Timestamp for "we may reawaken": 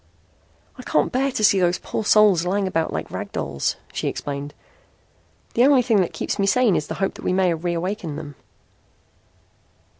7.23-8.15